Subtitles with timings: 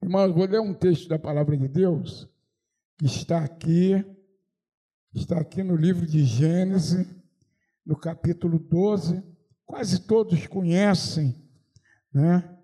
[0.00, 2.28] Irmãos, vou ler um texto da palavra de Deus
[2.96, 4.04] que está aqui,
[5.12, 7.04] está aqui no livro de Gênesis,
[7.84, 9.22] no capítulo 12.
[9.66, 11.34] Quase todos conhecem,
[12.14, 12.58] né?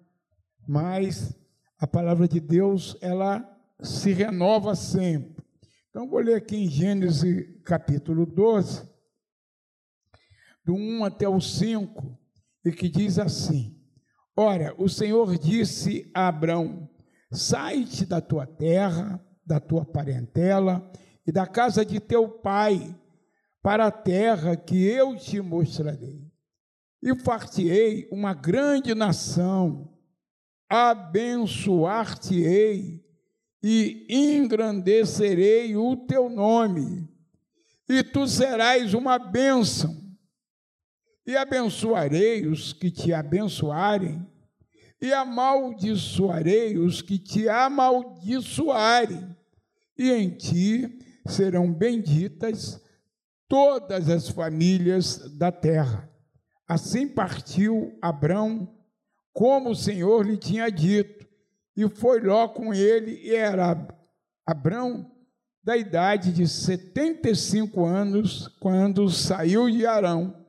[0.67, 1.37] Mas
[1.77, 3.45] a palavra de Deus, ela
[3.83, 5.45] se renova sempre.
[5.91, 8.89] Então, vou ler aqui em Gênesis capítulo 12,
[10.65, 12.17] do 1 até o 5,
[12.65, 13.77] e que diz assim:
[14.37, 16.89] Ora, o Senhor disse a Abrão:
[17.35, 20.89] Sai-te da tua terra, da tua parentela
[21.27, 22.99] e da casa de teu pai,
[23.63, 26.23] para a terra que eu te mostrarei.
[27.03, 29.91] E fartei uma grande nação,
[30.69, 33.03] abençoar-te-ei
[33.63, 37.09] e engrandecerei o teu nome,
[37.89, 40.05] e tu serás uma bênção.
[41.27, 44.31] E abençoarei os que te abençoarem,
[45.05, 49.37] e amaldiçoarei os que te amaldiçoarem,
[49.99, 52.83] e em ti serão benditas
[53.47, 56.09] todas as famílias da terra.
[56.67, 58.69] Assim partiu Abrão,
[59.33, 61.27] como o Senhor lhe tinha dito,
[61.77, 63.87] e foi Ló com ele, e era
[64.47, 65.11] Abrão
[65.63, 70.45] da idade de 75 anos, quando saiu de Arão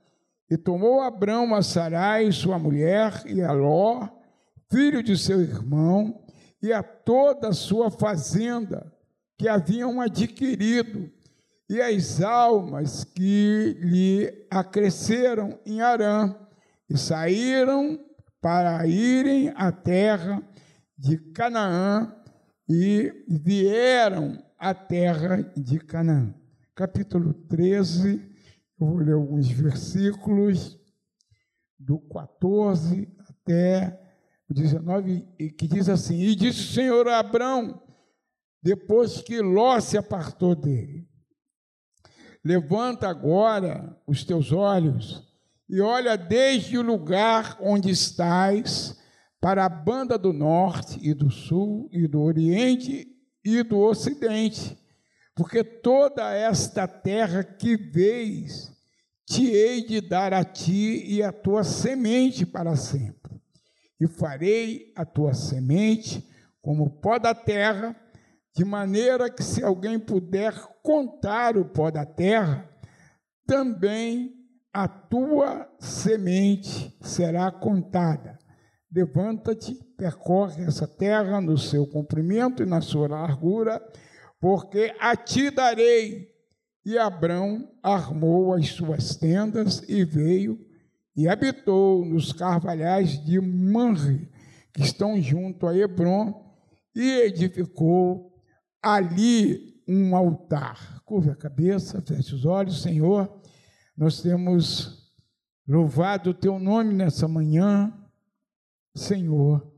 [0.49, 4.07] e tomou Abrão a Sarai, sua mulher, e a Ló,
[4.69, 6.23] filho de seu irmão,
[6.61, 8.91] e a toda a sua fazenda
[9.37, 11.11] que haviam adquirido,
[11.69, 16.35] e as almas que lhe acresceram em Arã,
[16.89, 17.99] e saíram
[18.41, 20.41] para irem à terra
[20.97, 22.15] de Canaã,
[22.67, 26.33] e vieram à terra de Canaã.
[26.73, 28.35] Capítulo 13
[28.77, 30.77] eu vou ler alguns versículos
[31.79, 33.97] do 14 até
[34.53, 35.21] 19,
[35.57, 37.81] que diz assim: E disse o Senhor a Abrão,
[38.61, 41.07] depois que Ló se apartou dele:
[42.43, 45.23] Levanta agora os teus olhos
[45.67, 48.99] e olha desde o lugar onde estás
[49.41, 53.07] para a banda do norte e do sul e do oriente
[53.43, 54.77] e do ocidente
[55.35, 58.71] porque toda esta terra que vês,
[59.25, 63.24] te hei de dar a ti e a tua semente para sempre.
[63.99, 66.27] E farei a tua semente
[66.61, 67.95] como pó da terra,
[68.55, 72.67] de maneira que se alguém puder contar o pó da terra,
[73.45, 74.33] também
[74.73, 78.39] a tua semente será contada.
[78.91, 83.81] Levanta-te, percorre essa terra no seu comprimento e na sua largura,
[84.39, 86.33] porque a ti darei.
[86.85, 90.59] E Abrão armou as suas tendas e veio
[91.15, 94.29] e habitou nos carvalhais de Manre,
[94.73, 96.43] que estão junto a Hebron,
[96.93, 98.33] e edificou
[98.81, 101.01] ali um altar.
[101.05, 103.31] Curva a cabeça, feche os olhos, Senhor.
[103.95, 105.13] Nós temos
[105.67, 107.93] louvado o teu nome nessa manhã,
[108.93, 109.71] Senhor.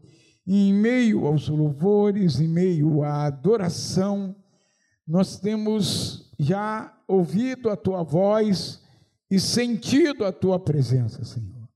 [0.45, 4.35] Em meio aos louvores, em meio à adoração,
[5.05, 8.81] nós temos já ouvido a tua voz
[9.29, 11.67] e sentido a tua presença, Senhor.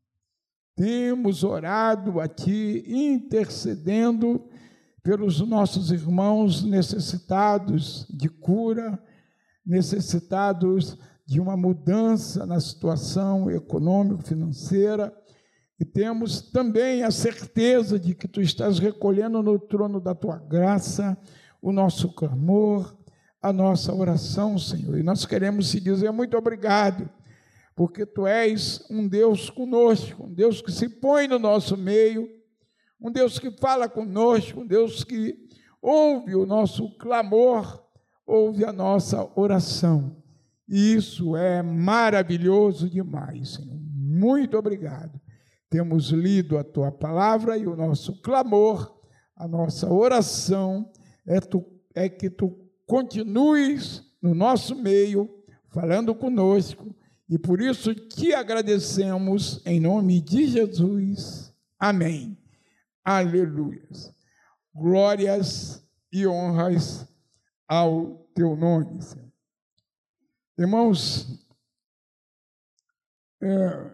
[0.76, 4.44] Temos orado a ti, intercedendo
[5.04, 9.02] pelos nossos irmãos necessitados de cura,
[9.66, 15.14] necessitados de uma mudança na situação econômico-financeira,
[15.80, 21.18] e temos também a certeza de que tu estás recolhendo no trono da tua graça
[21.60, 22.96] o nosso clamor,
[23.42, 24.98] a nossa oração, Senhor.
[24.98, 27.10] E nós queremos te dizer muito obrigado,
[27.76, 32.30] porque tu és um Deus conosco, um Deus que se põe no nosso meio,
[33.00, 35.36] um Deus que fala conosco, um Deus que
[35.82, 37.84] ouve o nosso clamor,
[38.26, 40.16] ouve a nossa oração.
[40.68, 43.78] E isso é maravilhoso demais, Senhor.
[43.94, 45.20] Muito obrigado.
[45.70, 49.00] Temos lido a tua palavra e o nosso clamor,
[49.36, 50.92] a nossa oração
[51.26, 51.66] é, tu,
[51.96, 55.30] é que tu continues no nosso meio,
[55.70, 56.94] falando conosco,
[57.32, 61.54] e por isso te agradecemos em nome de Jesus.
[61.80, 62.38] Amém.
[63.06, 63.88] Aleluia.
[64.76, 65.82] Glórias
[66.12, 67.08] e honras
[67.66, 69.32] ao teu nome, Senhor.
[70.60, 71.48] Irmãos,
[73.42, 73.92] é,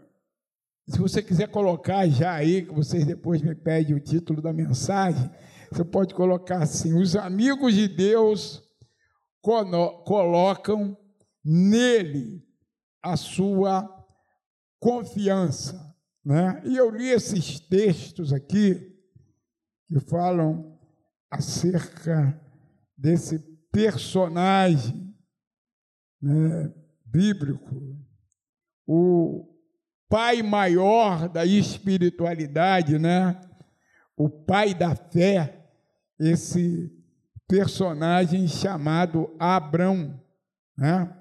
[0.87, 5.29] se você quiser colocar já aí, que vocês depois me pedem o título da mensagem,
[5.71, 8.63] você pode colocar assim: os amigos de Deus
[9.43, 10.97] colocam
[11.45, 12.46] nele
[13.01, 13.87] a sua
[14.79, 15.95] confiança.
[16.23, 16.61] Né?
[16.65, 18.95] E eu li esses textos aqui
[19.87, 20.77] que falam
[21.31, 22.39] acerca
[22.97, 23.39] desse
[23.71, 25.15] personagem
[26.21, 26.73] né,
[27.05, 27.97] bíblico,
[28.85, 29.47] o
[30.09, 33.39] pai maior da espiritualidade, né?
[34.15, 35.69] o pai da fé,
[36.19, 36.91] esse
[37.47, 40.19] personagem chamado Abrão.
[40.77, 41.13] Né?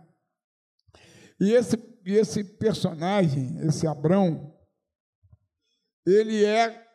[1.40, 4.54] E esse, esse personagem, esse Abrão,
[6.06, 6.86] ele é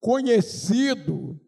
[0.00, 1.40] conhecido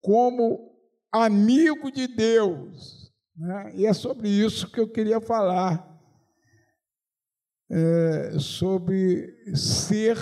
[0.00, 0.76] como
[1.10, 3.12] amigo de Deus.
[3.36, 3.72] Né?
[3.74, 5.94] E é sobre isso que eu queria falar.
[7.68, 10.16] É, sobre ser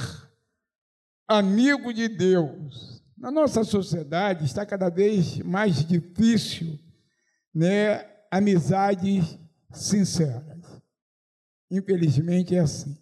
[1.29, 3.02] amigo de Deus.
[3.17, 6.79] Na nossa sociedade está cada vez mais difícil,
[7.55, 9.38] né, amizades
[9.70, 10.82] sinceras.
[11.70, 12.96] Infelizmente é assim.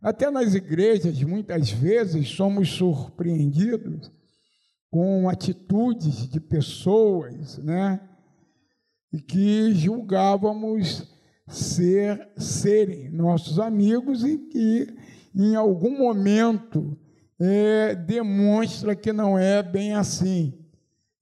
[0.00, 4.12] Até nas igrejas, muitas vezes, somos surpreendidos
[4.90, 8.00] com atitudes de pessoas, né?
[9.26, 11.04] Que julgávamos
[11.48, 14.86] ser, serem nossos amigos e que,
[15.34, 16.96] em algum momento,
[17.40, 20.54] é, demonstra que não é bem assim.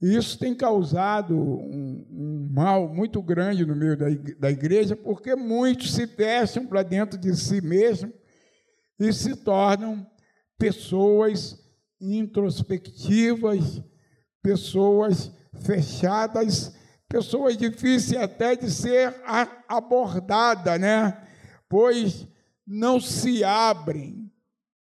[0.07, 4.07] Isso tem causado um, um, mal muito grande no meio da,
[4.39, 8.15] da igreja, porque muitos se fecham para dentro de si mesmos
[9.01, 10.07] e se tornam
[10.57, 11.59] pessoas
[12.01, 13.83] introspectivas,
[14.41, 16.73] pessoas fechadas,
[17.09, 19.13] pessoas difíceis até de ser
[19.67, 21.21] abordada, né?
[21.69, 22.29] Pois
[22.65, 24.31] não se abrem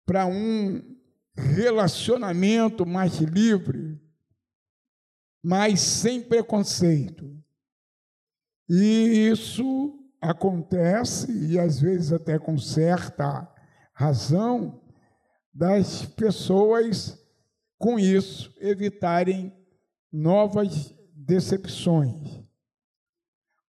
[0.06, 0.80] para um
[1.36, 4.00] relacionamento mais livre,
[5.48, 7.42] mas sem preconceito.
[8.68, 13.50] E isso acontece, e às vezes até com certa
[13.94, 14.82] razão,
[15.54, 17.18] das pessoas,
[17.78, 19.56] com isso, evitarem
[20.12, 22.44] novas decepções.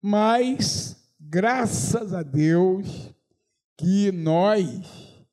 [0.02, 3.14] Mas, graças a Deus,
[3.78, 5.24] que nós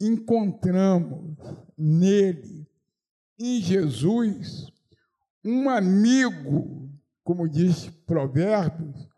[0.00, 1.36] encontramos
[1.76, 2.70] nele,
[3.36, 4.71] em Jesus,
[5.44, 6.90] um amigo,
[7.24, 9.08] como diz Provérbios,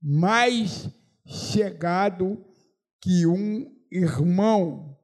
[0.00, 0.88] mais
[1.26, 2.44] chegado
[3.00, 4.98] que um irmão.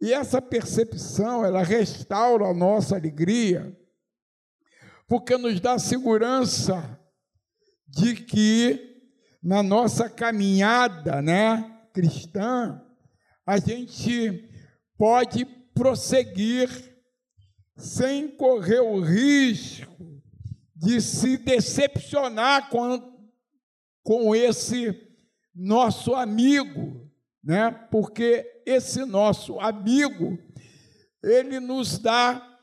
[0.00, 3.76] E essa percepção, ela restaura a nossa alegria,
[5.08, 6.98] porque nos dá segurança
[7.86, 8.88] de que
[9.42, 12.80] na nossa caminhada, né, cristã,
[13.46, 14.48] a gente
[14.96, 15.44] pode
[15.74, 16.87] prosseguir
[17.78, 20.20] sem correr o risco
[20.74, 23.16] de se decepcionar com,
[24.02, 25.00] com esse
[25.54, 27.08] nosso amigo,
[27.42, 27.70] né?
[27.90, 30.38] Porque esse nosso amigo,
[31.22, 32.58] ele nos dá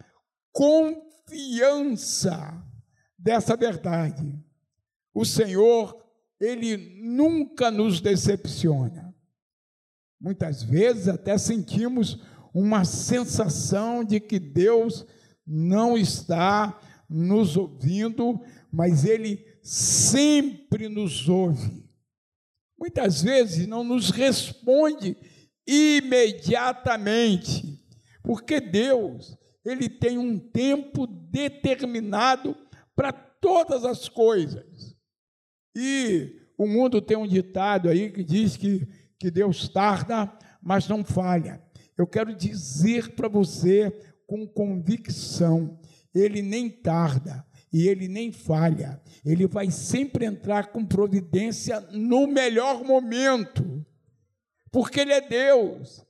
[0.51, 2.61] confiança
[3.17, 4.37] dessa verdade.
[5.13, 5.97] O Senhor,
[6.39, 9.15] ele nunca nos decepciona.
[10.19, 12.19] Muitas vezes até sentimos
[12.55, 15.05] uma sensação de que Deus
[15.45, 16.79] não está
[17.09, 18.39] nos ouvindo,
[18.71, 21.83] mas Ele sempre nos ouve.
[22.79, 25.17] Muitas vezes não nos responde
[25.67, 27.83] imediatamente,
[28.23, 32.55] porque Deus, Ele tem um tempo determinado
[32.95, 34.95] para todas as coisas.
[35.75, 38.87] E o mundo tem um ditado aí que diz que,
[39.19, 41.64] que Deus tarda, mas não falha.
[41.97, 43.91] Eu quero dizer para você
[44.27, 45.79] com convicção:
[46.13, 52.83] ele nem tarda e ele nem falha, ele vai sempre entrar com providência no melhor
[52.83, 53.85] momento,
[54.71, 56.05] porque ele é Deus.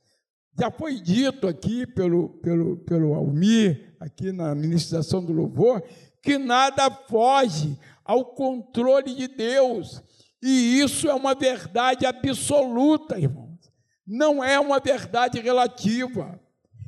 [0.58, 5.82] Já foi dito aqui pelo, pelo, pelo Almir, aqui na ministração do louvor,
[6.22, 10.02] que nada foge ao controle de Deus,
[10.42, 13.45] e isso é uma verdade absoluta, irmão
[14.06, 16.38] não é uma verdade relativa.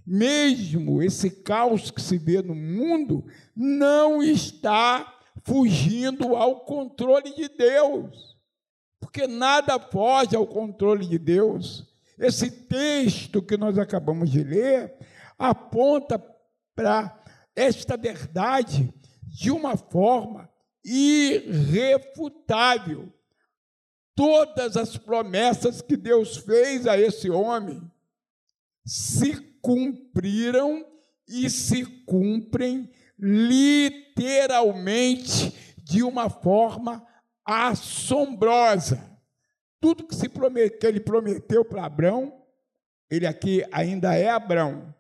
[0.07, 8.37] Mesmo esse caos que se vê no mundo não está fugindo ao controle de Deus,
[9.01, 11.87] porque nada foge ao controle de Deus.
[12.19, 14.95] Esse texto que nós acabamos de ler
[15.39, 16.23] aponta
[16.75, 17.23] para
[17.55, 20.51] esta verdade de uma forma
[20.85, 23.13] irrefutável
[24.19, 27.89] todas as promessas que Deus fez a esse homem
[28.85, 30.85] se cumpriram
[31.29, 37.07] e se cumprem literalmente de uma forma
[37.45, 39.09] assombrosa.
[39.81, 42.43] Tudo que, se promet, que ele prometeu para Abraão,
[43.09, 44.93] ele aqui ainda é Abraão.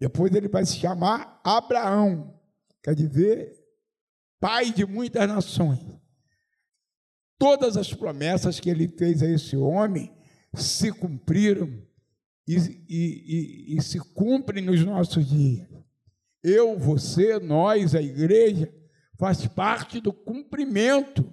[0.00, 2.36] Depois ele vai se chamar Abraão.
[2.82, 3.56] Quer dizer,
[4.40, 5.78] pai de muitas nações.
[7.38, 10.12] Todas as promessas que ele fez a esse homem
[10.54, 11.82] se cumpriram
[12.46, 15.68] e, e, e, e se cumprem nos nossos dias.
[16.42, 18.72] Eu, você, nós, a igreja,
[19.18, 21.32] faz parte do cumprimento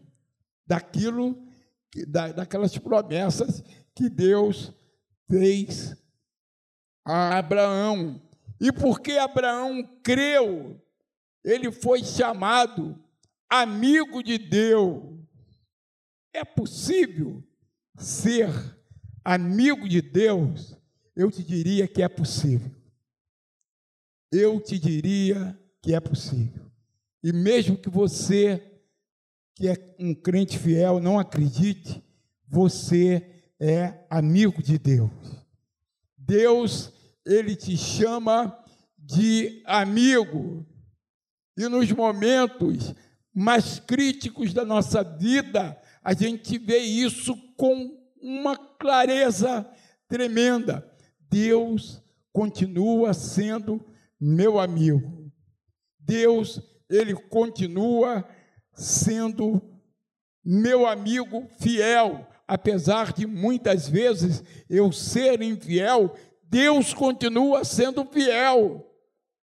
[0.68, 1.38] daquilo,
[2.08, 3.64] da, daquelas promessas
[3.96, 4.74] que Deus
[5.30, 5.96] fez
[7.06, 8.22] a Abraão.
[8.60, 10.82] E porque Abraão creu,
[11.44, 13.00] ele foi chamado
[13.50, 15.16] amigo de Deus.
[16.36, 17.42] É possível
[17.98, 18.50] ser
[19.24, 20.76] amigo de Deus?
[21.16, 22.76] Eu te diria que é possível.
[24.30, 26.70] Eu te diria que é possível.
[27.24, 28.62] E mesmo que você,
[29.56, 32.04] que é um crente fiel, não acredite,
[32.46, 33.26] você
[33.58, 35.10] é amigo de Deus.
[36.18, 36.92] Deus,
[37.26, 38.62] ele te chama
[38.98, 40.68] de amigo.
[41.58, 42.94] E nos momentos
[43.34, 49.68] mais críticos da nossa vida, a gente vê isso com uma clareza
[50.08, 50.88] tremenda.
[51.32, 52.00] Deus
[52.32, 53.84] continua sendo
[54.22, 55.32] meu amigo.
[56.00, 58.24] Deus, ele continua
[58.76, 59.60] sendo
[60.46, 68.86] meu amigo fiel, apesar de muitas vezes eu ser infiel, Deus continua sendo fiel.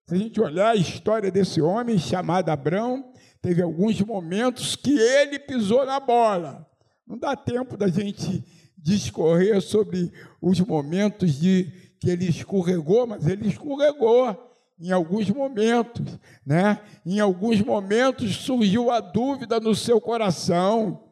[0.06, 3.09] Se a gente olhar a história desse homem chamado Abraão,
[3.42, 6.66] teve alguns momentos que ele pisou na bola.
[7.06, 8.44] Não dá tempo da gente
[8.76, 16.80] discorrer sobre os momentos de que ele escorregou, mas ele escorregou em alguns momentos, né?
[17.04, 21.04] Em alguns momentos surgiu a dúvida no seu coração.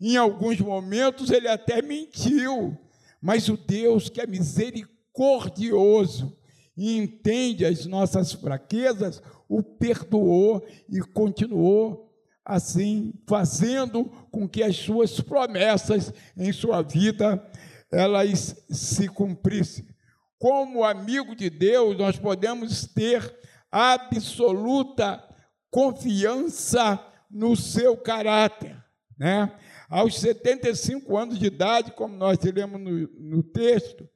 [0.00, 2.76] Em alguns momentos ele até mentiu,
[3.20, 6.36] mas o Deus que é misericordioso,
[6.76, 12.08] e entende as nossas fraquezas, o perdoou e continuou
[12.44, 17.42] assim fazendo com que as suas promessas em sua vida
[17.90, 19.86] elas se cumprissem.
[20.38, 23.34] Como amigo de Deus, nós podemos ter
[23.70, 25.22] absoluta
[25.70, 28.76] confiança no seu caráter,
[29.18, 29.52] né?
[29.90, 34.08] Aos 75 anos de idade, como nós lemos no, no texto,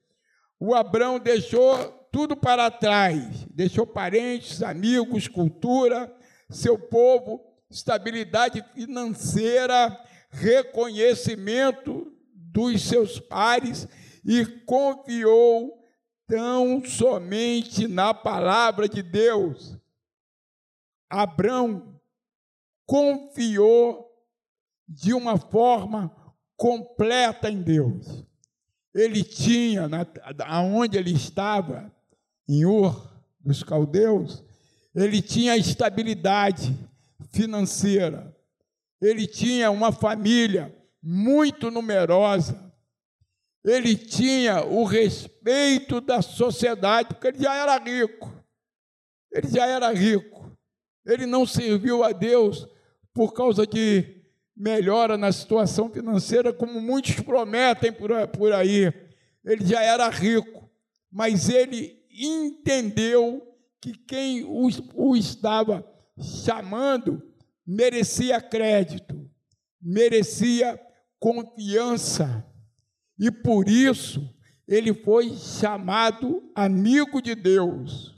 [0.60, 6.14] o Abraão deixou tudo para trás, deixou parentes, amigos, cultura,
[6.50, 13.88] seu povo, estabilidade financeira, reconhecimento dos seus pares
[14.22, 15.82] e confiou
[16.26, 19.78] tão somente na palavra de Deus.
[21.08, 21.98] Abraão
[22.84, 24.06] confiou
[24.86, 26.14] de uma forma
[26.58, 28.22] completa em Deus.
[28.94, 29.88] Ele tinha,
[30.46, 31.90] aonde ele estava,
[32.52, 34.44] em Ur dos caldeus,
[34.94, 36.76] ele tinha estabilidade
[37.30, 38.36] financeira,
[39.00, 42.70] ele tinha uma família muito numerosa,
[43.64, 48.30] ele tinha o respeito da sociedade, porque ele já era rico.
[49.32, 50.56] Ele já era rico.
[51.06, 52.68] Ele não serviu a Deus
[53.14, 54.20] por causa de
[54.54, 58.92] melhora na situação financeira, como muitos prometem por aí.
[59.44, 60.68] Ele já era rico,
[61.10, 63.42] mas ele entendeu
[63.80, 65.86] que quem o, o estava
[66.44, 67.22] chamando
[67.66, 69.28] merecia crédito,
[69.80, 70.80] merecia
[71.18, 72.46] confiança,
[73.18, 74.28] e por isso
[74.66, 78.14] ele foi chamado amigo de Deus.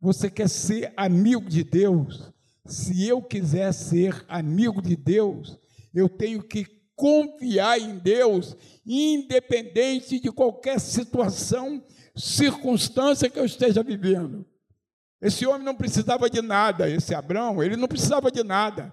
[0.00, 2.32] Você quer ser amigo de Deus?
[2.64, 5.58] Se eu quiser ser amigo de Deus,
[5.94, 11.82] eu tenho que confiar em Deus, independente de qualquer situação
[12.18, 14.44] circunstância que eu esteja vivendo.
[15.20, 18.92] Esse homem não precisava de nada, esse Abraão, ele não precisava de nada.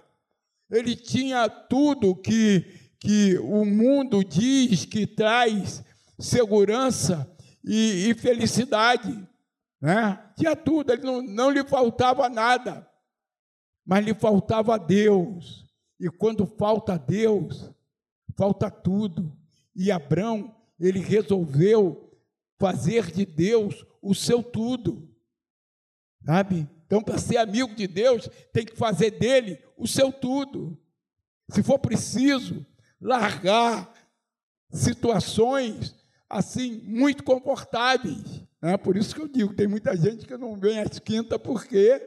[0.70, 2.64] Ele tinha tudo que,
[2.98, 5.84] que o mundo diz que traz
[6.18, 7.30] segurança
[7.64, 9.26] e, e felicidade.
[9.80, 10.18] Né?
[10.36, 12.88] Tinha tudo, ele não, não lhe faltava nada,
[13.84, 15.64] mas lhe faltava Deus.
[16.00, 17.70] E quando falta Deus,
[18.36, 19.32] falta tudo.
[19.74, 22.05] E Abraão, ele resolveu
[22.58, 25.08] fazer de Deus o seu tudo.
[26.24, 26.68] Sabe?
[26.86, 30.80] Então, para ser amigo de Deus, tem que fazer dele o seu tudo.
[31.50, 32.66] Se for preciso,
[33.00, 33.92] largar
[34.70, 35.94] situações
[36.28, 38.42] assim muito confortáveis.
[38.60, 38.76] Né?
[38.76, 42.00] Por isso que eu digo, tem muita gente que não vem às quintas porque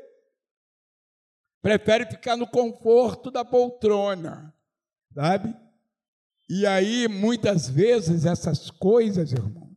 [1.62, 4.54] prefere ficar no conforto da poltrona,
[5.14, 5.56] sabe?
[6.50, 9.69] E aí, muitas vezes, essas coisas, irmão,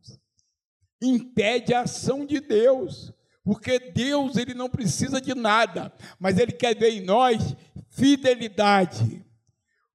[1.03, 6.73] impede a ação de Deus, Porque Deus ele não precisa de nada, mas ele quer
[6.75, 7.55] ver em nós
[7.89, 9.23] fidelidade,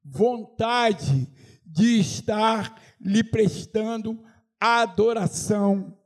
[0.04, 1.26] vontade
[1.64, 4.22] de estar lhe prestando
[4.60, 5.96] adoração,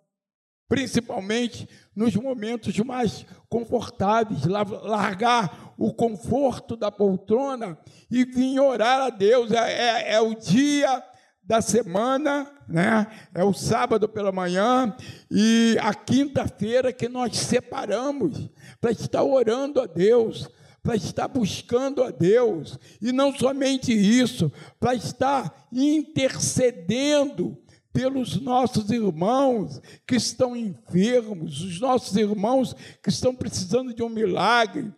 [0.68, 7.76] principalmente nos momentos mais confortáveis, largar o conforto da poltrona
[8.10, 9.50] e vir orar a Deus.
[9.50, 11.02] É, é, é o dia
[11.42, 13.06] da semana, né?
[13.34, 14.94] É o sábado pela manhã
[15.30, 18.48] e a quinta-feira que nós separamos
[18.80, 20.48] para estar orando a Deus,
[20.82, 27.58] para estar buscando a Deus, e não somente isso, para estar intercedendo
[27.92, 34.92] pelos nossos irmãos que estão enfermos, os nossos irmãos que estão precisando de um milagre,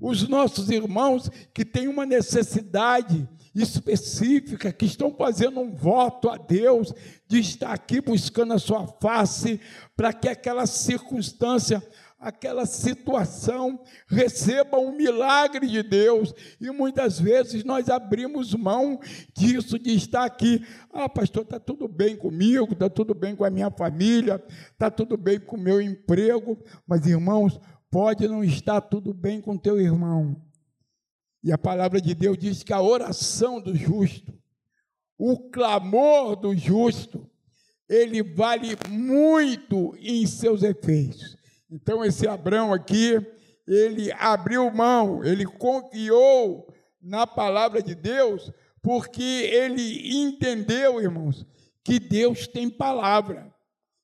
[0.00, 3.28] os nossos irmãos que têm uma necessidade
[3.62, 6.92] específica, que estão fazendo um voto a Deus
[7.26, 9.60] de estar aqui buscando a sua face,
[9.96, 11.82] para que aquela circunstância,
[12.18, 16.34] aquela situação receba um milagre de Deus.
[16.60, 19.00] E muitas vezes nós abrimos mão
[19.36, 20.64] disso, de estar aqui.
[20.92, 25.16] Ah, pastor, está tudo bem comigo, está tudo bem com a minha família, está tudo
[25.16, 27.60] bem com o meu emprego, mas irmãos,
[27.90, 30.36] pode não estar tudo bem com teu irmão
[31.42, 34.32] e a palavra de Deus diz que a oração do justo,
[35.16, 37.28] o clamor do justo,
[37.88, 41.36] ele vale muito em seus efeitos.
[41.70, 43.14] Então, esse Abraão aqui,
[43.66, 48.50] ele abriu mão, ele confiou na palavra de Deus,
[48.82, 51.46] porque ele entendeu, irmãos,
[51.84, 53.52] que Deus tem palavra.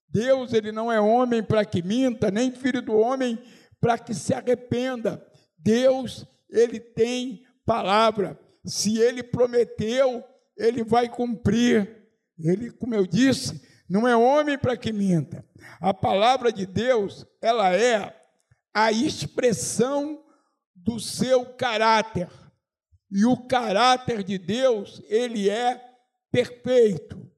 [0.09, 3.39] Deus, ele não é homem para que minta, nem filho do homem
[3.81, 5.25] para que se arrependa.
[5.59, 8.39] Deus, ele tem palavra.
[8.65, 10.25] Se ele prometeu,
[10.57, 12.09] ele vai cumprir.
[12.39, 15.45] Ele, como eu disse, não é homem para que minta.
[15.81, 18.17] A palavra de Deus, ela é
[18.73, 20.25] a expressão
[20.75, 22.29] do seu caráter.
[23.11, 25.81] E o caráter de Deus, ele é
[26.31, 27.31] perfeito.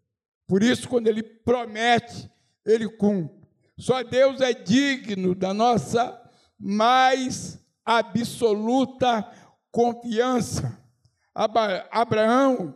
[0.47, 2.31] Por isso, quando ele promete,
[2.65, 3.47] ele cumpre.
[3.79, 6.23] Só Deus é digno da nossa
[6.59, 9.23] mais absoluta
[9.71, 10.77] confiança.
[11.33, 12.75] Abraão,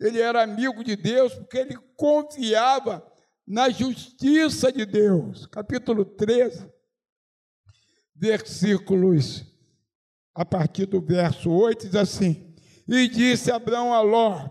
[0.00, 3.06] ele era amigo de Deus porque ele confiava
[3.46, 5.46] na justiça de Deus.
[5.46, 6.66] Capítulo 13,
[8.14, 9.44] versículos
[10.34, 12.54] a partir do verso 8 diz assim:
[12.88, 14.48] E disse Abraão a Ló: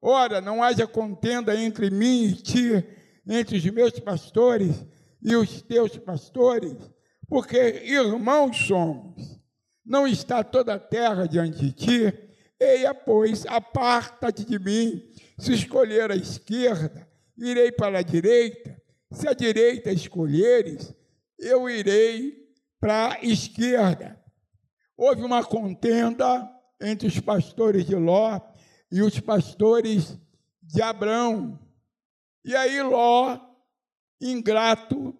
[0.00, 2.84] Ora, não haja contenda entre mim e ti,
[3.26, 4.86] entre os meus pastores
[5.22, 6.76] e os teus pastores,
[7.28, 9.40] porque irmãos somos.
[9.84, 12.18] Não está toda a terra diante de ti?
[12.58, 15.02] Eia, pois, aparta-te de mim.
[15.38, 18.80] Se escolher a esquerda, irei para a direita.
[19.12, 20.94] Se a direita escolheres,
[21.38, 22.46] eu irei
[22.80, 24.20] para a esquerda.
[24.96, 28.40] Houve uma contenda entre os pastores de Ló
[28.90, 30.18] e os pastores
[30.62, 31.58] de Abrão.
[32.44, 33.38] E aí Ló,
[34.20, 35.14] ingrato,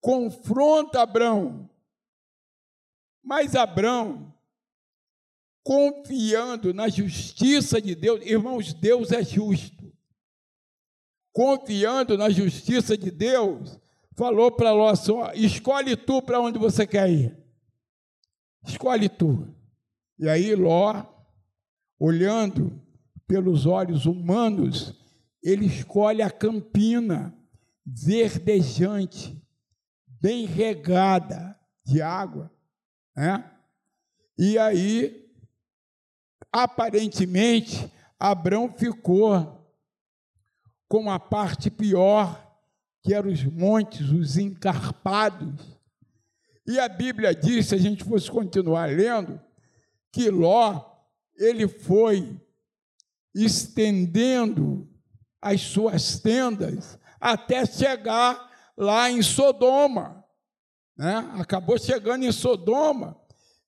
[0.00, 1.68] confronta Abrão.
[3.22, 4.34] Mas Abrão,
[5.62, 9.92] confiando na justiça de Deus, irmãos, Deus é justo.
[11.32, 13.78] Confiando na justiça de Deus,
[14.16, 17.38] falou para Ló assim: escolhe tu para onde você quer ir.
[18.64, 19.48] Escolhe tu.
[20.18, 21.04] E aí Ló,
[21.98, 22.82] olhando
[23.26, 24.94] pelos olhos humanos,
[25.42, 27.34] ele escolhe a campina
[27.86, 29.40] verdejante,
[30.20, 32.50] bem regada de água,
[33.16, 33.50] né?
[34.38, 35.30] E aí,
[36.52, 39.60] aparentemente, Abraão ficou
[40.88, 42.46] com a parte pior,
[43.02, 45.78] que eram os montes, os encarpados.
[46.66, 49.40] E a Bíblia diz, se a gente fosse continuar lendo,
[50.12, 50.84] que Ló,
[51.36, 52.40] ele foi
[53.34, 54.88] estendendo
[55.40, 58.49] as suas tendas até chegar
[58.80, 60.24] lá em Sodoma.
[60.96, 61.16] Né?
[61.38, 63.20] Acabou chegando em Sodoma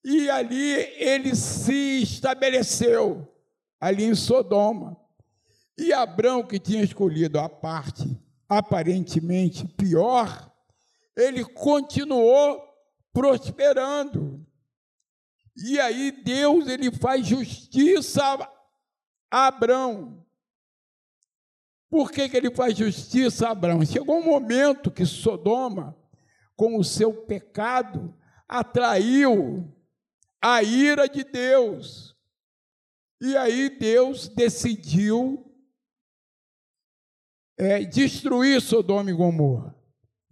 [0.03, 3.31] e ali ele se estabeleceu,
[3.79, 4.97] ali em Sodoma.
[5.79, 10.51] E Abraão, que tinha escolhido a parte aparentemente pior,
[11.17, 12.63] ele continuou
[13.13, 14.45] prosperando.
[15.57, 18.23] E aí Deus ele faz justiça
[19.31, 20.25] a Abraão.
[21.93, 23.85] Por que, que ele faz justiça a Abraão?
[23.85, 25.95] Chegou um momento que Sodoma,
[26.57, 28.17] com o seu pecado,
[28.49, 29.71] atraiu
[30.41, 32.17] a ira de Deus.
[33.21, 35.55] E aí Deus decidiu
[37.59, 39.77] é, destruir Sodoma e Gomorra.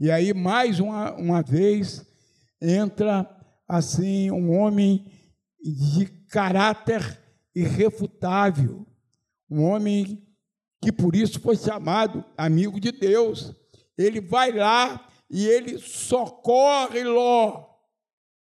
[0.00, 2.10] E aí, mais uma, uma vez,
[2.58, 3.28] entra
[3.68, 5.12] assim um homem
[5.62, 7.22] de caráter
[7.54, 8.86] irrefutável,
[9.50, 10.26] um homem
[10.80, 13.54] que por isso foi chamado amigo de Deus.
[13.98, 17.66] Ele vai lá e ele socorre Ló.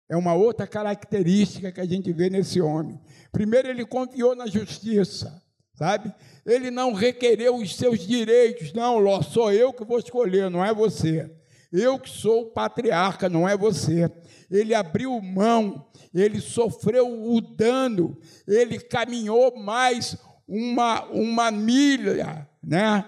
[0.10, 3.00] É uma outra característica que a gente vê nesse homem.
[3.32, 5.42] Primeiro, ele confiou na justiça,
[5.74, 6.14] sabe?
[6.46, 8.74] Ele não requereu os seus direitos.
[8.74, 11.30] Não, Ló, sou eu que vou escolher, não é você.
[11.72, 14.12] Eu que sou o patriarca, não é você.
[14.50, 20.18] Ele abriu mão, ele sofreu o dano, ele caminhou mais
[20.52, 23.08] uma, uma milha, né?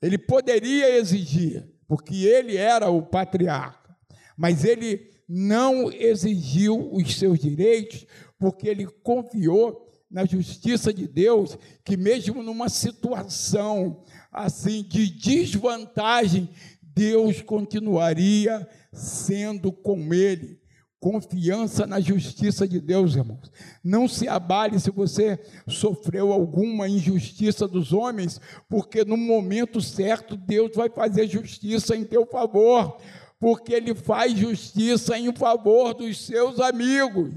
[0.00, 3.96] Ele poderia exigir, porque ele era o patriarca,
[4.36, 8.06] mas ele não exigiu os seus direitos,
[8.38, 16.48] porque ele confiou na justiça de Deus, que mesmo numa situação assim de desvantagem,
[16.80, 20.60] Deus continuaria sendo com ele.
[21.04, 23.52] Confiança na justiça de Deus, irmãos.
[23.84, 25.38] Não se abale se você
[25.68, 28.40] sofreu alguma injustiça dos homens,
[28.70, 32.96] porque no momento certo Deus vai fazer justiça em teu favor,
[33.38, 37.34] porque Ele faz justiça em favor dos seus amigos.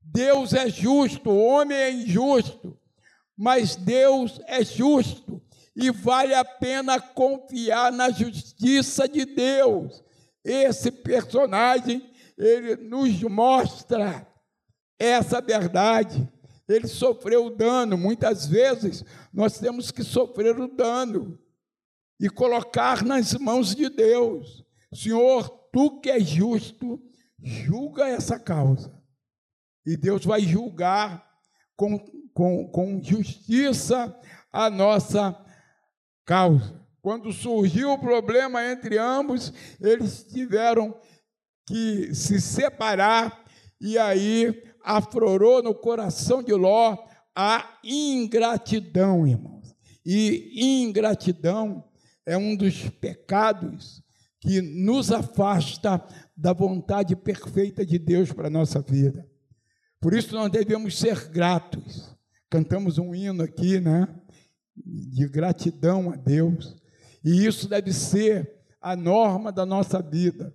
[0.00, 2.78] Deus é justo, o homem é injusto,
[3.36, 5.42] mas Deus é justo
[5.74, 10.00] e vale a pena confiar na justiça de Deus.
[10.44, 14.26] Esse personagem, ele nos mostra
[14.98, 16.30] essa verdade.
[16.68, 21.38] Ele sofreu dano, muitas vezes nós temos que sofrer o dano
[22.18, 24.64] e colocar nas mãos de Deus.
[24.92, 27.02] Senhor, tu que és justo,
[27.42, 28.92] julga essa causa.
[29.84, 31.28] E Deus vai julgar
[31.76, 31.98] com,
[32.32, 34.16] com, com justiça
[34.52, 35.36] a nossa
[36.24, 36.80] causa.
[37.00, 40.94] Quando surgiu o problema entre ambos, eles tiveram
[41.72, 43.46] que se separar,
[43.80, 46.98] e aí aflorou no coração de Ló
[47.34, 49.74] a ingratidão, irmãos.
[50.04, 51.82] E ingratidão
[52.26, 54.02] é um dos pecados
[54.38, 56.04] que nos afasta
[56.36, 59.26] da vontade perfeita de Deus para a nossa vida.
[59.98, 62.14] Por isso nós devemos ser gratos.
[62.50, 64.06] Cantamos um hino aqui, né?
[64.76, 66.76] De gratidão a Deus.
[67.24, 70.54] E isso deve ser a norma da nossa vida.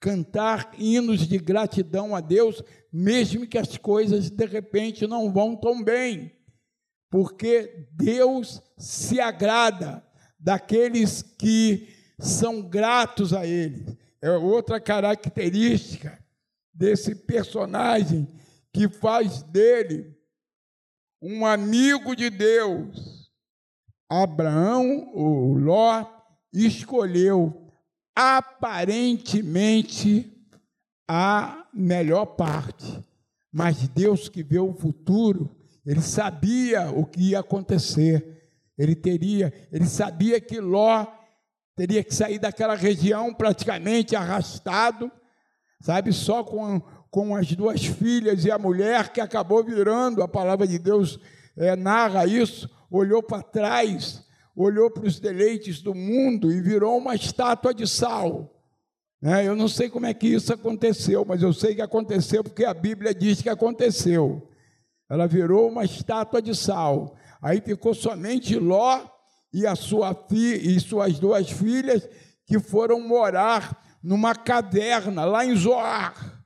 [0.00, 5.84] Cantar hinos de gratidão a Deus, mesmo que as coisas de repente não vão tão
[5.84, 6.32] bem,
[7.10, 10.02] porque Deus se agrada
[10.38, 13.98] daqueles que são gratos a Ele.
[14.22, 16.18] É outra característica
[16.72, 18.26] desse personagem
[18.72, 20.16] que faz dele
[21.20, 23.20] um amigo de Deus
[24.10, 26.04] Abraão, o Ló,
[26.52, 27.59] escolheu
[28.14, 30.32] aparentemente
[31.08, 33.00] a melhor parte,
[33.52, 35.50] mas Deus que vê o futuro,
[35.84, 38.38] ele sabia o que ia acontecer.
[38.78, 41.06] Ele teria, ele sabia que Ló
[41.76, 45.10] teria que sair daquela região praticamente arrastado,
[45.80, 50.66] sabe, só com, com as duas filhas e a mulher que acabou virando, a palavra
[50.66, 51.18] de Deus
[51.56, 54.22] é, narra isso, olhou para trás,
[54.54, 58.54] olhou para os deleites do mundo e virou uma estátua de sal.
[59.20, 59.46] Né?
[59.46, 62.74] Eu não sei como é que isso aconteceu, mas eu sei que aconteceu porque a
[62.74, 64.48] Bíblia diz que aconteceu.
[65.08, 67.16] Ela virou uma estátua de sal.
[67.42, 69.00] Aí ficou somente Ló
[69.52, 72.08] e a sua fi, e suas duas filhas
[72.46, 76.42] que foram morar numa caverna lá em Zoar,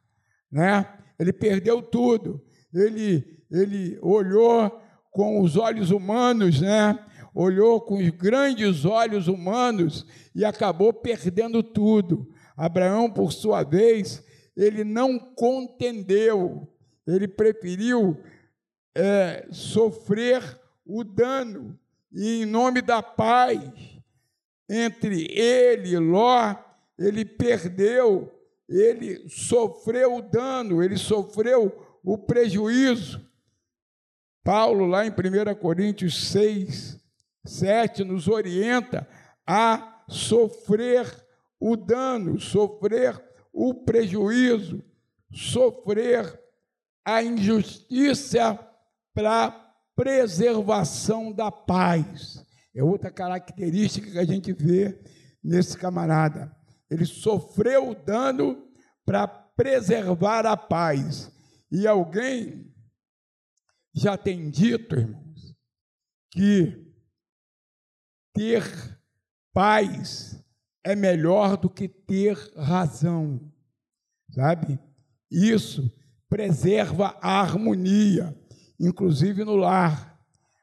[0.50, 0.86] né?
[1.18, 2.42] Ele perdeu tudo.
[2.72, 4.80] Ele ele olhou
[5.12, 6.98] com os olhos humanos, né?
[7.34, 12.32] Olhou com os grandes olhos humanos e acabou perdendo tudo.
[12.56, 14.22] Abraão, por sua vez,
[14.56, 16.68] ele não contendeu,
[17.06, 18.16] ele preferiu
[18.94, 21.78] é, sofrer o dano,
[22.12, 23.60] e em nome da paz
[24.68, 26.54] entre ele e Ló,
[26.98, 28.32] ele perdeu,
[28.68, 33.24] ele sofreu o dano, ele sofreu o prejuízo.
[34.42, 37.00] Paulo, lá em 1 Coríntios 6,
[37.44, 39.08] 7, nos orienta
[39.46, 41.06] a sofrer
[41.60, 44.82] o dano, sofrer o prejuízo,
[45.32, 46.40] sofrer
[47.04, 48.58] a injustiça
[49.12, 49.50] para
[49.94, 52.44] preservação da paz.
[52.74, 54.98] É outra característica que a gente vê
[55.42, 56.54] nesse camarada.
[56.90, 58.68] Ele sofreu o dano
[59.04, 61.30] para preservar a paz.
[61.70, 62.72] E alguém
[63.94, 65.54] já tem dito, irmãos,
[66.32, 66.83] que
[68.34, 68.98] ter
[69.52, 70.44] paz
[70.82, 73.40] é melhor do que ter razão.
[74.30, 74.78] sabe?
[75.30, 75.90] Isso
[76.28, 78.36] preserva a harmonia,
[78.78, 80.18] inclusive no lar.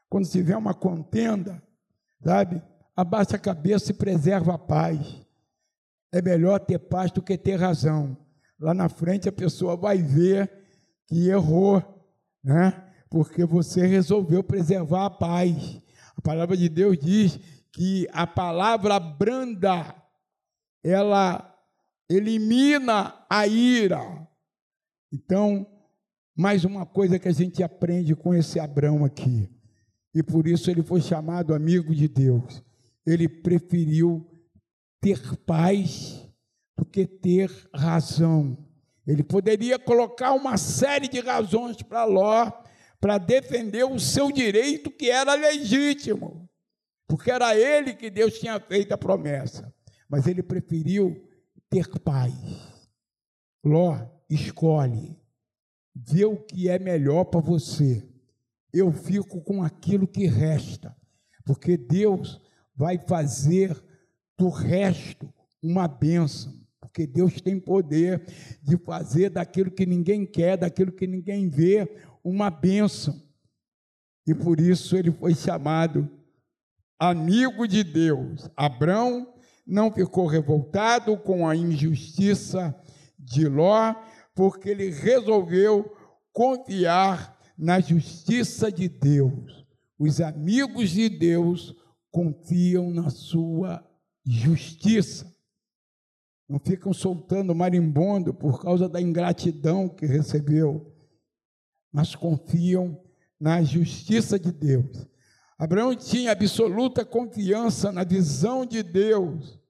[0.08, 1.62] Quando tiver uma contenda,
[2.22, 2.62] sabe?
[2.94, 5.22] Abaixa a cabeça e preserva a paz.
[6.12, 8.16] É melhor ter paz do que ter razão.
[8.60, 10.50] Lá na frente a pessoa vai ver
[11.06, 11.82] que errou,
[12.44, 12.92] né?
[13.10, 15.80] Porque você resolveu preservar a paz.
[16.14, 17.40] A palavra de Deus diz
[17.72, 19.94] que a palavra branda
[20.84, 21.48] ela
[22.08, 24.28] elimina a ira.
[25.12, 25.66] Então,
[26.36, 29.48] mais uma coisa que a gente aprende com esse Abraão aqui.
[30.14, 32.62] E por isso ele foi chamado amigo de Deus.
[33.06, 34.26] Ele preferiu
[35.00, 36.28] ter paz
[36.76, 38.56] do que ter razão.
[39.06, 42.50] Ele poderia colocar uma série de razões para Ló
[43.00, 46.48] para defender o seu direito que era legítimo,
[47.06, 49.72] porque era ele que Deus tinha feito a promessa.
[50.08, 51.28] Mas ele preferiu
[51.68, 52.34] ter paz.
[53.64, 55.18] Ló, escolhe,
[55.94, 58.06] vê o que é melhor para você.
[58.72, 60.96] Eu fico com aquilo que resta,
[61.44, 62.40] porque Deus
[62.74, 63.82] vai fazer
[64.38, 68.22] do resto uma bênção, porque Deus tem poder
[68.62, 71.86] de fazer daquilo que ninguém quer, daquilo que ninguém vê,
[72.24, 73.22] uma bênção.
[74.26, 76.08] E por isso ele foi chamado
[77.10, 78.48] amigo de Deus.
[78.56, 79.34] Abrão
[79.66, 82.74] não ficou revoltado com a injustiça
[83.18, 83.94] de Ló,
[84.34, 85.96] porque ele resolveu
[86.32, 89.66] confiar na justiça de Deus.
[89.98, 91.74] Os amigos de Deus
[92.10, 93.84] confiam na sua
[94.24, 95.30] justiça.
[96.48, 100.92] Não ficam soltando marimbondo por causa da ingratidão que recebeu,
[101.92, 103.00] mas confiam
[103.40, 105.11] na justiça de Deus.
[105.62, 109.60] Abraão tinha absoluta confiança na visão de Deus.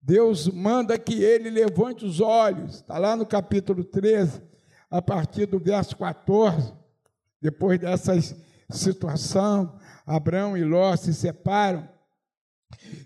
[0.00, 4.40] Deus manda que ele levante os olhos, está lá no capítulo 13,
[4.90, 6.72] a partir do verso 14.
[7.38, 8.14] Depois dessa
[8.70, 11.86] situação, Abraão e Ló se separam.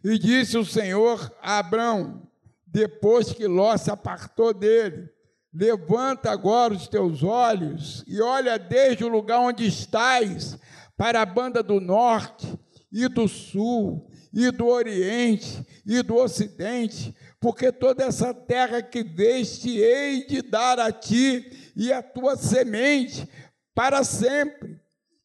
[0.04, 2.22] E disse o Senhor a Abraão,
[2.64, 5.10] depois que Ló se apartou dele:
[5.52, 10.56] Levanta agora os teus olhos e olha desde o lugar onde estás
[10.96, 12.58] para a banda do norte
[12.92, 19.78] e do sul e do oriente e do ocidente, porque toda essa terra que veste
[19.78, 23.28] hei de dar a ti e a tua semente
[23.74, 24.80] para sempre,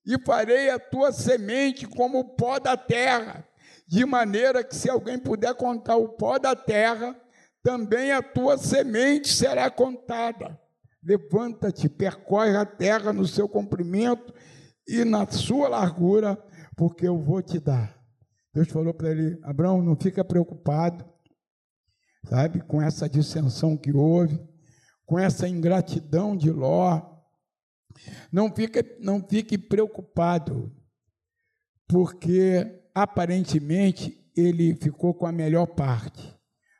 [0.06, 3.48] e farei a tua semente como o pó da terra,
[3.88, 7.16] de maneira que se alguém puder contar o pó da terra,
[7.62, 10.60] também a tua semente será contada.
[11.04, 14.34] Levanta-te, percorre a terra no seu comprimento
[14.90, 16.36] e na sua largura,
[16.76, 17.96] porque eu vou te dar.
[18.54, 21.06] Deus falou para ele: Abraão, não fica preocupado,
[22.26, 24.40] sabe, com essa dissensão que houve,
[25.06, 27.08] com essa ingratidão de Ló.
[28.32, 30.76] Não fique, não fique preocupado,
[31.88, 36.36] porque aparentemente ele ficou com a melhor parte,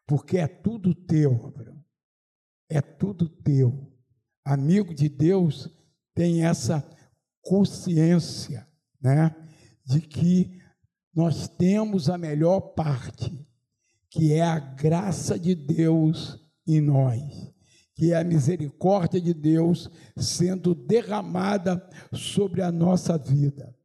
[0.08, 1.80] porque é tudo teu, Abraão.
[2.70, 3.92] É tudo teu.
[4.46, 5.70] Amigo de Deus
[6.16, 6.88] tem essa
[7.42, 8.68] consciência,
[9.02, 9.36] né,
[9.86, 10.60] de que
[11.14, 13.46] nós temos a melhor parte,
[14.10, 17.52] que é a graça de Deus em nós,
[17.96, 23.76] que é a misericórdia de Deus sendo derramada sobre a nossa vida,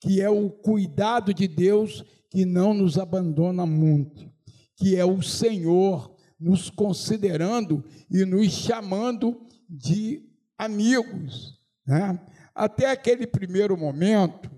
[0.00, 4.30] que é o cuidado de Deus que não nos abandona muito,
[4.76, 12.18] que é o Senhor nos considerando e nos chamando de amigos, né?
[12.54, 14.50] Até aquele primeiro momento,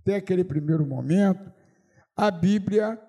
[0.00, 1.52] até aquele primeiro momento,
[2.16, 3.00] a Bíblia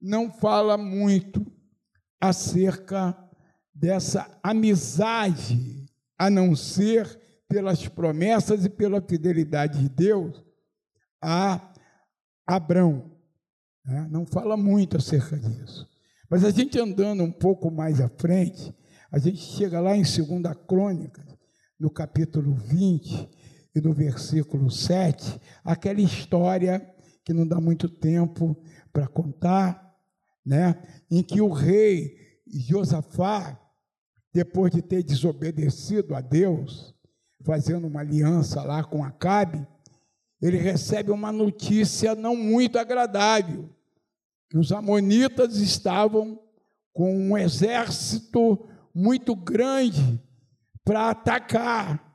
[0.00, 1.44] não fala muito
[2.20, 3.16] acerca
[3.74, 5.86] dessa amizade,
[6.18, 10.44] a não ser pelas promessas e pela fidelidade de Deus
[11.22, 11.72] a
[12.46, 13.10] Abrão.
[13.84, 14.06] Né?
[14.10, 15.88] Não fala muito acerca disso.
[16.30, 18.74] Mas a gente andando um pouco mais à frente,
[19.10, 21.33] a gente chega lá em 2 Crônicas,
[21.84, 23.28] no capítulo 20
[23.74, 26.80] e no versículo 7, aquela história
[27.22, 28.56] que não dá muito tempo
[28.90, 29.94] para contar,
[30.46, 30.82] né?
[31.10, 32.16] em que o rei
[32.46, 33.60] Josafá,
[34.32, 36.94] depois de ter desobedecido a Deus,
[37.42, 39.66] fazendo uma aliança lá com Acabe,
[40.40, 43.68] ele recebe uma notícia não muito agradável,
[44.48, 46.40] que os amonitas estavam
[46.94, 50.23] com um exército muito grande
[50.84, 52.14] para atacar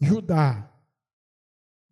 [0.00, 0.70] Judá.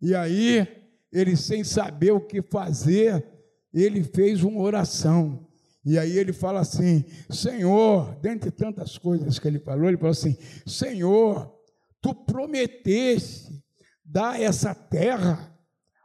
[0.01, 0.67] E aí,
[1.11, 3.25] ele sem saber o que fazer,
[3.73, 5.47] ele fez uma oração.
[5.85, 10.37] E aí ele fala assim: Senhor, dentre tantas coisas que ele falou, ele falou assim:
[10.65, 11.53] Senhor,
[12.01, 13.63] tu prometeste
[14.03, 15.53] dar essa terra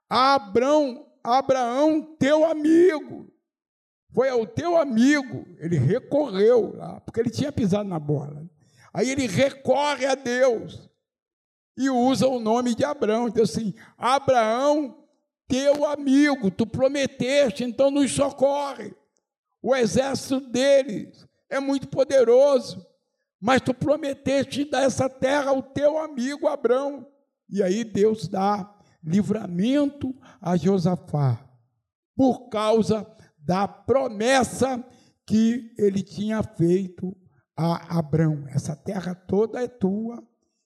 [0.09, 3.31] a Abraão, Abraão, teu amigo.
[4.12, 8.48] Foi ao teu amigo, ele recorreu lá, porque ele tinha pisado na bola.
[8.92, 10.88] Aí ele recorre a Deus
[11.77, 13.29] e usa o nome de Abraão.
[13.29, 15.05] Então, assim, Abraão,
[15.46, 18.94] teu amigo, tu prometeste, então nos socorre.
[19.62, 22.87] O exército deles é muito poderoso,
[23.40, 27.07] mas tu prometeste dar essa terra ao teu amigo Abraão.
[27.48, 31.42] E aí Deus dá livramento a Josafá,
[32.14, 33.07] por causa
[33.38, 34.85] da promessa
[35.24, 37.16] que ele tinha feito
[37.59, 38.47] a Abraão.
[38.49, 40.23] Essa terra toda é tua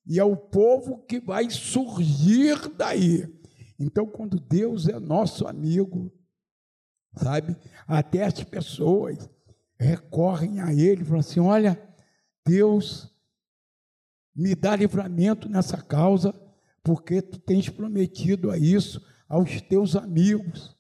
[0.07, 3.27] e é o povo que vai surgir daí.
[3.79, 6.13] Então, quando Deus é nosso amigo,
[7.17, 7.57] sabe?
[7.87, 9.31] Até as pessoas
[9.79, 11.81] recorrem a Ele e falam assim: olha,
[12.47, 13.11] Deus
[14.37, 16.35] me dá livramento nessa causa,
[16.83, 20.77] porque tu tens prometido a isso aos teus amigos,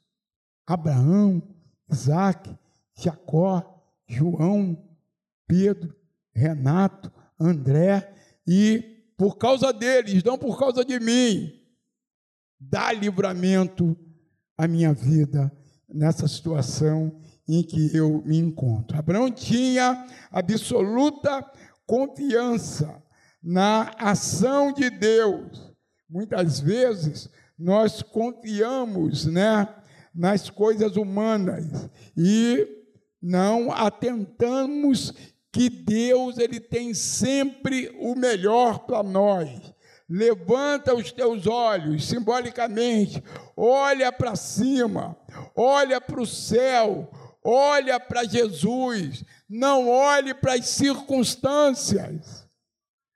[0.66, 1.42] Abraão,
[1.90, 2.54] Isaac,
[2.94, 4.76] Jacó, João,
[5.46, 6.01] Pedro,
[6.34, 8.12] Renato, André,
[8.46, 11.52] e por causa deles, não por causa de mim,
[12.58, 13.96] dá livramento
[14.56, 15.52] à minha vida
[15.88, 18.96] nessa situação em que eu me encontro.
[18.96, 21.44] Abraão tinha absoluta
[21.86, 23.02] confiança
[23.42, 25.72] na ação de Deus.
[26.08, 29.68] Muitas vezes nós confiamos, né,
[30.14, 32.66] nas coisas humanas e
[33.20, 35.12] não atentamos
[35.52, 39.72] que Deus ele tem sempre o melhor para nós.
[40.08, 43.22] Levanta os teus olhos, simbolicamente,
[43.56, 45.16] olha para cima,
[45.54, 47.10] olha para o céu,
[47.44, 52.48] olha para Jesus, não olhe para as circunstâncias,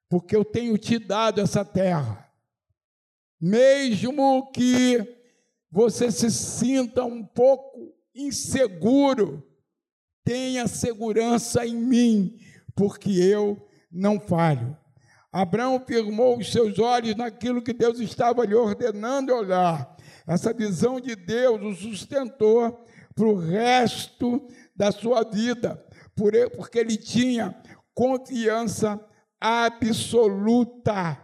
[0.08, 2.26] porque eu tenho te dado essa terra.
[3.40, 5.16] Mesmo que
[5.70, 9.46] você se sinta um pouco inseguro,
[10.26, 12.36] tenha segurança em mim,
[12.74, 14.76] porque eu não falho.
[15.32, 19.96] Abraão firmou os seus olhos naquilo que Deus estava lhe ordenando olhar.
[20.26, 22.84] Essa visão de Deus o sustentou
[23.14, 25.80] para o resto da sua vida,
[26.56, 27.54] porque ele tinha
[27.94, 29.00] confiança
[29.40, 31.22] absoluta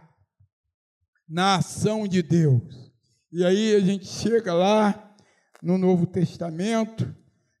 [1.27, 2.91] na ação de Deus.
[3.31, 5.13] E aí a gente chega lá
[5.61, 7.13] no Novo Testamento,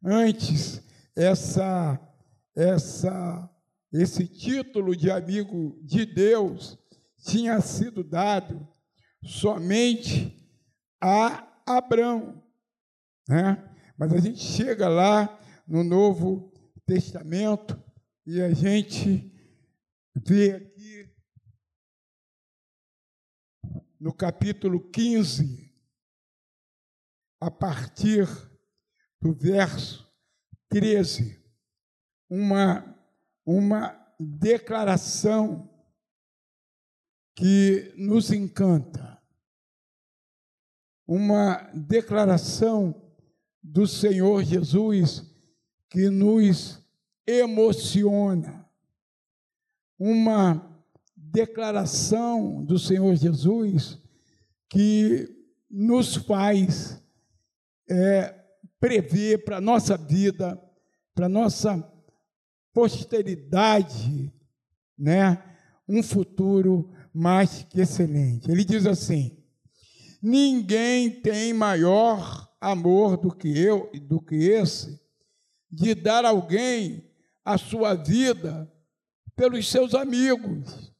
[0.03, 0.82] antes
[1.15, 1.99] essa
[2.55, 3.49] essa
[3.91, 6.77] esse título de amigo de Deus
[7.23, 8.67] tinha sido dado
[9.23, 10.49] somente
[10.99, 12.43] a Abraão,
[13.27, 13.69] né?
[13.97, 16.51] Mas a gente chega lá no Novo
[16.85, 17.81] Testamento
[18.25, 19.31] e a gente
[20.15, 21.13] vê aqui
[23.99, 25.73] no capítulo 15,
[27.39, 28.27] a partir
[29.21, 30.12] do verso
[30.73, 31.39] 13,
[32.29, 32.93] uma
[33.45, 35.69] uma declaração
[37.35, 39.21] que nos encanta,
[41.07, 42.95] uma declaração
[43.61, 45.23] do Senhor Jesus
[45.89, 46.81] que nos
[47.27, 48.69] emociona,
[49.99, 50.69] uma
[51.15, 53.99] declaração do Senhor Jesus
[54.69, 55.27] que
[55.69, 57.01] nos faz
[57.89, 58.43] é,
[58.79, 60.59] prever para a nossa vida,
[61.13, 61.91] para nossa
[62.73, 64.33] posteridade,
[64.97, 65.41] né,
[65.87, 68.49] um futuro mais que excelente.
[68.49, 69.37] Ele diz assim:
[70.21, 74.99] Ninguém tem maior amor do que eu, do que esse,
[75.69, 77.11] de dar alguém
[77.45, 78.71] a sua vida
[79.35, 80.91] pelos seus amigos.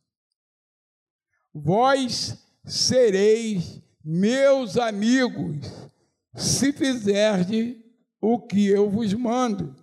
[1.54, 5.90] Vós sereis meus amigos
[6.36, 7.78] se fizerdes
[8.20, 9.83] o que eu vos mando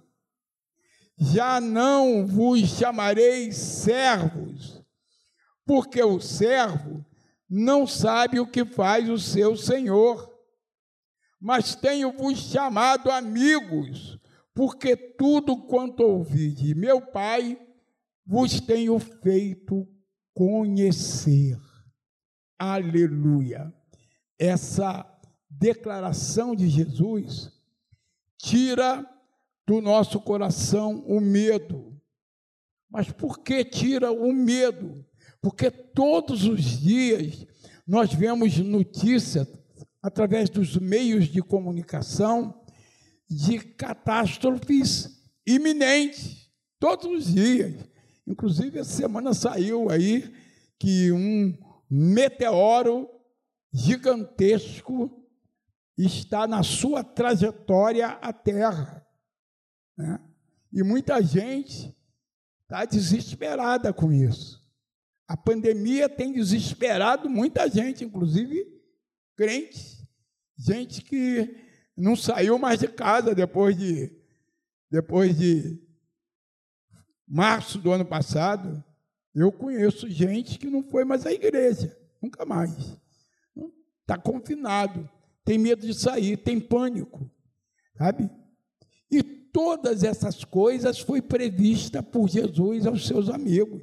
[1.21, 4.83] já não vos chamarei servos,
[5.67, 7.05] porque o servo
[7.49, 10.33] não sabe o que faz o seu senhor.
[11.39, 14.19] Mas tenho-vos chamado amigos,
[14.55, 17.61] porque tudo quanto ouvi de meu Pai
[18.25, 19.87] vos tenho feito
[20.33, 21.59] conhecer.
[22.59, 23.73] Aleluia.
[24.39, 25.07] Essa
[25.51, 27.53] declaração de Jesus
[28.39, 29.07] tira
[29.71, 31.97] do nosso coração o medo.
[32.91, 35.07] Mas por que tira o medo?
[35.41, 37.47] Porque todos os dias
[37.87, 39.47] nós vemos notícias
[40.03, 42.61] através dos meios de comunicação
[43.29, 47.77] de catástrofes iminente, todos os dias.
[48.27, 50.35] Inclusive, essa semana saiu aí
[50.81, 51.57] que um
[51.89, 53.09] meteoro
[53.73, 55.25] gigantesco
[55.97, 59.00] está na sua trajetória à Terra.
[60.01, 60.19] Né?
[60.73, 61.95] E muita gente
[62.63, 64.65] está desesperada com isso.
[65.29, 68.67] A pandemia tem desesperado muita gente, inclusive
[69.37, 70.03] crentes,
[70.57, 71.55] gente que
[71.97, 74.11] não saiu mais de casa depois de
[74.91, 75.81] depois de
[77.29, 78.83] março do ano passado.
[79.33, 82.99] Eu conheço gente que não foi mais à igreja, nunca mais.
[84.01, 85.09] Está confinado,
[85.45, 87.31] tem medo de sair, tem pânico,
[87.97, 88.29] sabe?
[89.09, 93.83] E todas essas coisas foi prevista por Jesus aos seus amigos.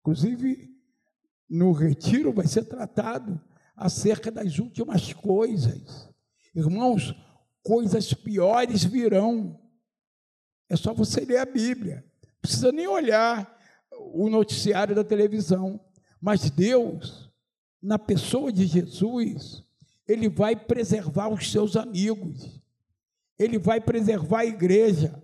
[0.00, 0.70] Inclusive,
[1.48, 3.40] no retiro vai ser tratado
[3.76, 6.08] acerca das últimas coisas.
[6.54, 7.14] Irmãos,
[7.62, 9.58] coisas piores virão.
[10.68, 12.04] É só você ler a Bíblia.
[12.22, 13.58] Não precisa nem olhar
[14.12, 15.80] o noticiário da televisão.
[16.20, 17.30] Mas Deus,
[17.82, 19.64] na pessoa de Jesus,
[20.06, 22.60] ele vai preservar os seus amigos.
[23.40, 25.18] Ele vai preservar a igreja.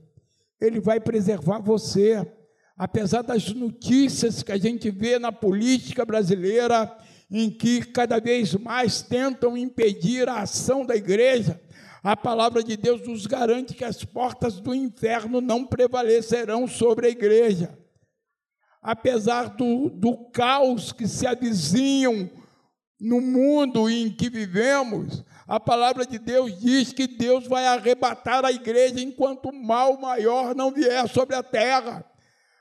[0.58, 2.26] Ele vai preservar você.
[2.74, 6.96] Apesar das notícias que a gente vê na política brasileira,
[7.30, 11.60] em que cada vez mais tentam impedir a ação da igreja,
[12.02, 17.10] a palavra de Deus nos garante que as portas do inferno não prevalecerão sobre a
[17.10, 17.78] igreja.
[18.80, 22.30] Apesar do, do caos que se avizinham
[22.98, 28.50] no mundo em que vivemos, a palavra de Deus diz que Deus vai arrebatar a
[28.50, 32.04] igreja enquanto o mal maior não vier sobre a terra.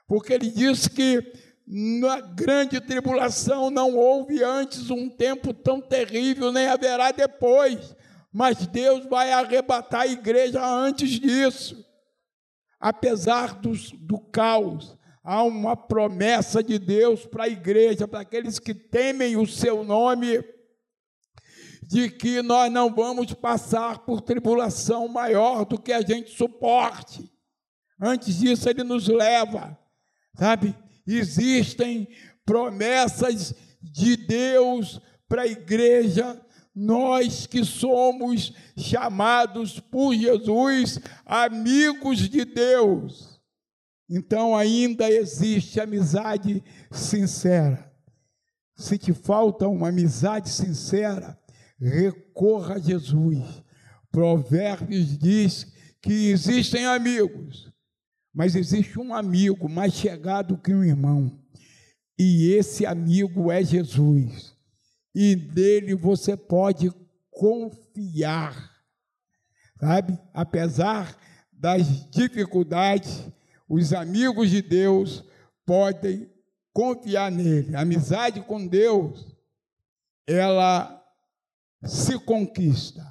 [0.07, 1.33] Porque ele diz que
[1.67, 7.95] na grande tribulação não houve antes um tempo tão terrível, nem haverá depois.
[8.31, 11.83] Mas Deus vai arrebatar a igreja antes disso.
[12.79, 18.75] Apesar dos, do caos, há uma promessa de Deus para a igreja, para aqueles que
[18.75, 20.43] temem o seu nome,
[21.87, 27.31] de que nós não vamos passar por tribulação maior do que a gente suporte.
[28.01, 29.77] Antes disso, ele nos leva,
[30.33, 30.75] sabe?
[31.07, 32.07] Existem
[32.45, 36.41] promessas de Deus para a igreja,
[36.73, 43.39] nós que somos chamados por Jesus amigos de Deus.
[44.09, 47.91] Então ainda existe amizade sincera.
[48.75, 51.39] Se te falta uma amizade sincera,
[51.79, 53.63] recorra a Jesus.
[54.11, 55.71] Provérbios diz
[56.01, 57.73] que existem amigos
[58.35, 61.39] mas existe um amigo mais chegado que um irmão,
[62.19, 64.53] e esse amigo é Jesus,
[65.15, 66.91] e dele você pode
[67.31, 68.71] confiar,
[69.79, 70.19] sabe?
[70.33, 71.17] Apesar
[71.49, 73.25] das dificuldades,
[73.69, 75.23] os amigos de Deus
[75.65, 76.29] podem
[76.73, 77.73] confiar nele.
[77.73, 79.33] A amizade com Deus,
[80.27, 80.94] ela
[81.83, 83.05] se conquista.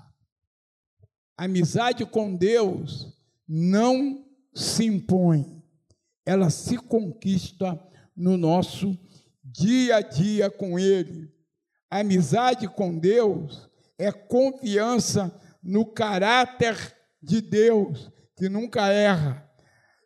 [1.36, 3.12] Amizade com Deus
[3.46, 5.62] não se impõe,
[6.24, 7.78] ela se conquista
[8.16, 8.96] no nosso
[9.42, 11.32] dia a dia com Ele.
[11.90, 16.76] Amizade com Deus é confiança no caráter
[17.22, 19.48] de Deus, que nunca erra.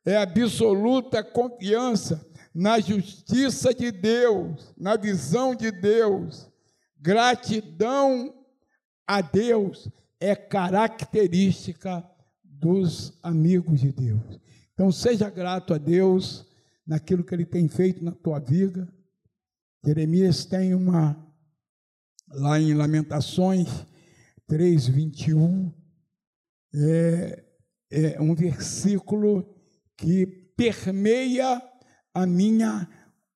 [0.04, 6.50] É absoluta confiança na justiça de Deus, na visão de Deus.
[6.98, 8.34] Gratidão
[9.08, 9.88] a Deus
[10.20, 12.06] é característica
[12.44, 14.38] dos amigos de Deus.
[14.74, 16.46] Então, seja grato a Deus
[16.86, 18.86] naquilo que Ele tem feito na tua vida.
[19.82, 21.16] Jeremias tem uma,
[22.28, 23.68] lá em Lamentações
[24.46, 25.72] 3, 21,
[26.74, 27.44] é,
[27.90, 29.56] é um versículo
[29.96, 31.62] que permeia
[32.12, 32.88] a minha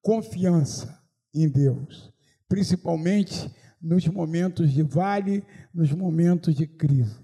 [0.02, 1.02] confiança
[1.34, 2.12] em Deus,
[2.48, 3.50] principalmente
[3.83, 7.22] nos momentos de vale, nos momentos de crise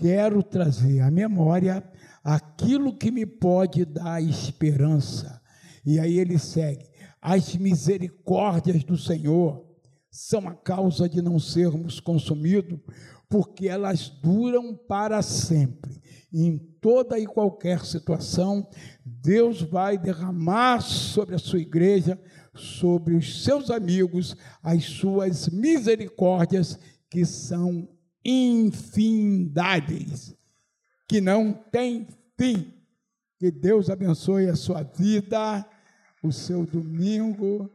[0.00, 1.84] quero trazer à memória
[2.24, 5.40] aquilo que me pode dar esperança.
[5.84, 6.88] E aí ele segue:
[7.20, 9.62] as misericórdias do Senhor
[10.10, 12.80] são a causa de não sermos consumidos,
[13.28, 16.00] porque elas duram para sempre.
[16.32, 18.66] Em toda e qualquer situação,
[19.04, 22.18] Deus vai derramar sobre a sua igreja,
[22.54, 26.78] sobre os seus amigos, as suas misericórdias
[27.08, 27.88] que são
[28.24, 30.34] infindáveis,
[31.08, 32.06] que não tem
[32.38, 32.74] fim.
[33.38, 35.64] Que Deus abençoe a sua vida,
[36.22, 37.70] o seu domingo